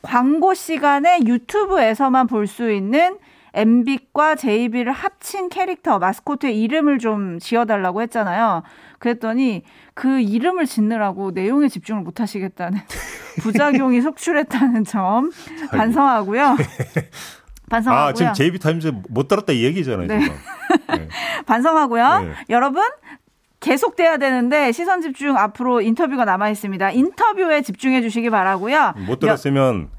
광고 0.01 0.53
시간에 0.53 1.19
유튜브에서만 1.25 2.27
볼 2.27 2.47
수 2.47 2.69
있는 2.69 3.17
엠빅과 3.53 4.35
제이비를 4.35 4.91
합친 4.91 5.49
캐릭터 5.49 5.99
마스코트의 5.99 6.61
이름을 6.61 6.99
좀 6.99 7.39
지어달라고 7.39 8.01
했잖아요. 8.01 8.63
그랬더니 9.01 9.63
그 9.95 10.21
이름을 10.21 10.67
짓느라고 10.67 11.31
내용에 11.31 11.67
집중을 11.67 12.03
못 12.03 12.21
하시겠다는 12.21 12.79
부작용이 13.41 13.99
속출했다는 13.99 14.83
점 14.85 15.31
반성하고요. 15.71 16.55
반성하고요. 17.69 18.09
아, 18.09 18.13
지금 18.13 18.33
JB 18.33 18.59
타임즈 18.59 18.93
못 19.09 19.27
들었다 19.27 19.53
이 19.53 19.63
얘기잖아요, 19.63 20.07
네. 20.07 20.19
네. 20.19 20.29
반성하고요. 21.47 22.19
네. 22.21 22.33
여러분 22.49 22.83
계속돼야 23.59 24.17
되는데 24.17 24.71
시선 24.71 25.01
집중 25.01 25.35
앞으로 25.35 25.81
인터뷰가 25.81 26.23
남아 26.23 26.49
있습니다. 26.51 26.91
인터뷰에 26.91 27.63
집중해 27.63 28.03
주시기 28.03 28.29
바라고요. 28.29 28.93
못 29.07 29.19
들었으면 29.19 29.89
여... 29.91 29.97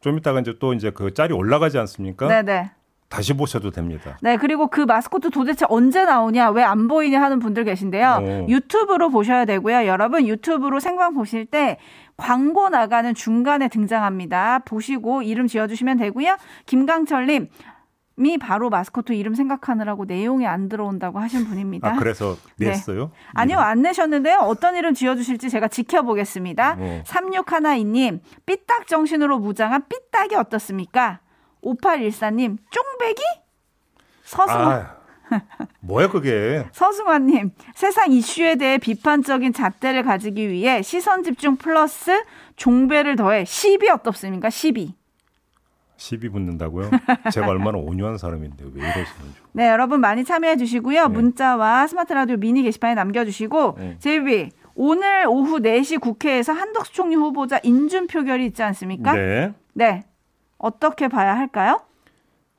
좀 0.00 0.18
이따가 0.18 0.40
이제 0.40 0.54
또 0.60 0.74
이제 0.74 0.90
그 0.90 1.14
짤이 1.14 1.32
올라가지 1.32 1.78
않습니까? 1.78 2.28
네네. 2.28 2.72
다시 3.08 3.32
보셔도 3.32 3.70
됩니다. 3.70 4.18
네, 4.20 4.36
그리고 4.36 4.66
그 4.66 4.82
마스코트 4.82 5.30
도대체 5.30 5.64
언제 5.68 6.04
나오냐, 6.04 6.50
왜 6.50 6.62
안 6.62 6.88
보이냐 6.88 7.22
하는 7.22 7.38
분들 7.38 7.64
계신데요. 7.64 8.20
오. 8.22 8.46
유튜브로 8.50 9.08
보셔야 9.10 9.44
되고요. 9.46 9.86
여러분 9.86 10.26
유튜브로 10.26 10.80
생방 10.80 11.14
보실 11.14 11.46
때 11.46 11.78
광고 12.18 12.68
나가는 12.68 13.14
중간에 13.14 13.68
등장합니다. 13.68 14.60
보시고 14.60 15.22
이름 15.22 15.46
지어주시면 15.46 15.96
되고요. 15.98 16.36
김강철님. 16.66 17.48
이 18.20 18.36
바로 18.36 18.68
마스코트 18.68 19.12
이름 19.12 19.34
생각하느라고 19.36 20.04
내용이 20.04 20.44
안 20.44 20.68
들어온다고 20.68 21.20
하신 21.20 21.44
분입니다. 21.46 21.88
아, 21.88 21.96
그래서 21.96 22.36
네. 22.56 22.70
냈어요? 22.70 23.04
네. 23.04 23.10
아니요, 23.34 23.58
안 23.60 23.80
내셨는데요. 23.82 24.38
어떤 24.38 24.74
이름 24.74 24.92
지어주실지 24.92 25.48
제가 25.48 25.68
지켜보겠습니다. 25.68 26.76
어. 26.80 27.02
3612님, 27.06 28.18
삐딱 28.44 28.88
정신으로 28.88 29.38
무장한 29.38 29.84
삐딱이 29.88 30.34
어떻습니까? 30.34 31.20
5814님, 31.62 32.58
쫑배기? 32.70 33.22
서승환. 34.22 34.72
아, 34.72 34.98
뭐야, 35.80 36.08
그게? 36.08 36.66
서승환님, 36.72 37.52
세상 37.74 38.10
이슈에 38.12 38.56
대해 38.56 38.78
비판적인 38.78 39.52
잣대를 39.52 40.02
가지기 40.02 40.48
위해 40.48 40.82
시선 40.82 41.22
집중 41.22 41.56
플러스 41.56 42.22
종배를 42.56 43.16
더해 43.16 43.44
10이 43.44 43.88
어떻습니까? 43.90 44.50
12. 44.50 44.94
10이 45.96 46.32
붙는다고요? 46.32 46.90
제가 47.32 47.48
얼마나 47.48 47.78
온유한 47.78 48.18
사람인데 48.18 48.64
왜 48.72 48.82
이러시는지. 48.82 49.38
네, 49.52 49.68
여러분 49.68 50.00
많이 50.00 50.24
참여해 50.24 50.56
주시고요. 50.56 51.08
네. 51.08 51.08
문자와 51.08 51.88
스마트 51.88 52.12
라디오 52.12 52.36
미니 52.36 52.62
게시판에 52.62 52.94
남겨 52.94 53.24
주시고, 53.24 53.76
네. 53.78 53.96
제이비, 53.98 54.50
오늘 54.76 55.26
오후 55.26 55.58
4시 55.58 56.00
국회에서 56.00 56.52
한덕수 56.52 56.92
총리 56.92 57.16
후보자 57.16 57.58
인준 57.64 58.06
표결이 58.06 58.46
있지 58.46 58.62
않습니까? 58.62 59.12
네. 59.12 59.52
네. 59.74 60.04
어떻게 60.58 61.08
봐야 61.08 61.36
할까요? 61.36 61.80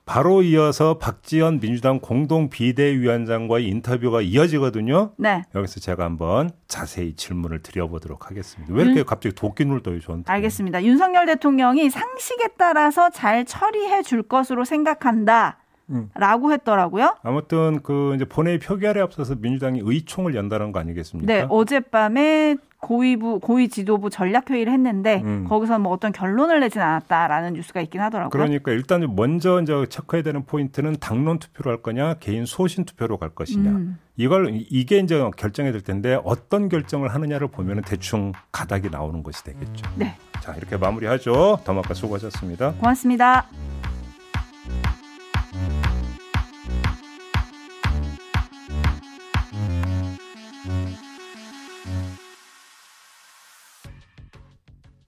바로 0.05 0.41
이어서 0.41 0.97
박지원 0.97 1.59
민주당 1.59 1.99
공동 1.99 2.49
비대위원장과의 2.49 3.67
인터뷰가 3.67 4.21
이어지거든요. 4.21 5.11
네. 5.17 5.43
여기서 5.53 5.79
제가 5.79 6.03
한번 6.03 6.49
자세히 6.67 7.13
질문을 7.13 7.61
드려보도록 7.61 8.27
하겠습니다. 8.27 8.73
왜 8.73 8.85
이렇게 8.85 8.99
윤... 9.01 9.05
갑자기 9.05 9.35
도끼눈을 9.35 9.83
떠요, 9.83 9.99
저한테? 9.99 10.31
알겠습니다. 10.31 10.83
윤석열 10.83 11.27
대통령이 11.27 11.91
상식에 11.91 12.47
따라서 12.57 13.11
잘 13.11 13.45
처리해 13.45 14.01
줄 14.01 14.23
것으로 14.23 14.65
생각한다. 14.65 15.57
라고 16.13 16.51
했더라고요. 16.51 17.15
아무튼 17.23 17.81
그 17.81 18.13
이제 18.15 18.23
본회의 18.23 18.59
표결에 18.59 19.01
앞서서 19.01 19.35
민주당이 19.35 19.81
의총을 19.83 20.35
연다는 20.35 20.71
거 20.71 20.79
아니겠습니까? 20.79 21.33
네, 21.33 21.45
어젯밤에 21.49 22.57
고위부 22.81 23.39
고위 23.39 23.67
지도부 23.67 24.09
전략 24.09 24.49
회의를 24.49 24.71
했는데 24.71 25.21
음. 25.23 25.45
거기서 25.47 25.79
뭐 25.79 25.91
어떤 25.91 26.11
결론을 26.11 26.61
내진 26.61 26.81
않았다라는 26.81 27.53
뉴스가 27.53 27.81
있긴 27.81 28.01
하더라고요. 28.01 28.29
그러니까 28.29 28.71
일단 28.71 29.05
먼저 29.15 29.61
이제 29.61 29.73
체크해야 29.89 30.23
되는 30.23 30.45
포인트는 30.45 30.95
당론 30.99 31.39
투표로 31.39 31.71
할 31.71 31.81
거냐, 31.81 32.15
개인 32.15 32.45
소신 32.45 32.85
투표로 32.85 33.17
갈 33.17 33.29
것이냐. 33.29 33.69
음. 33.69 33.99
이걸 34.15 34.51
이게 34.69 34.99
이제 34.99 35.17
결정이 35.37 35.71
될 35.71 35.81
텐데 35.81 36.19
어떤 36.23 36.69
결정을 36.69 37.13
하느냐를 37.13 37.47
보면은 37.47 37.83
대충 37.83 38.33
가닥이 38.51 38.89
나오는 38.89 39.23
것이 39.23 39.43
되겠죠. 39.43 39.89
네. 39.95 40.15
자, 40.41 40.53
이렇게 40.55 40.77
마무리하죠. 40.77 41.59
더마카 41.63 41.93
수고하셨습니다. 41.93 42.73
고맙습니다. 42.73 43.45